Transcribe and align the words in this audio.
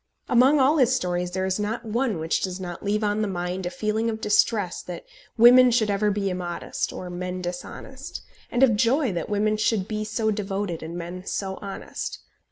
Among 0.27 0.59
all 0.59 0.77
his 0.77 0.95
stories 0.95 1.29
there 1.29 1.45
is 1.45 1.59
not 1.59 1.85
one 1.85 2.17
which 2.17 2.41
does 2.41 2.59
not 2.59 2.81
leave 2.83 3.03
on 3.03 3.21
the 3.21 3.27
mind 3.27 3.67
a 3.67 3.69
feeling 3.69 4.09
of 4.09 4.19
distress 4.19 4.81
that 4.81 5.05
women 5.37 5.69
should 5.69 5.91
ever 5.91 6.09
be 6.09 6.31
immodest 6.31 6.91
or 6.91 7.11
men 7.11 7.39
dishonest, 7.39 8.23
and 8.49 8.63
of 8.63 8.75
joy 8.75 9.11
that 9.11 9.29
women 9.29 9.57
should 9.57 9.87
be 9.87 10.03
so 10.03 10.31
devoted 10.31 10.81
and 10.81 10.97
men 10.97 11.23
so 11.27 11.59
honest. 11.61 12.17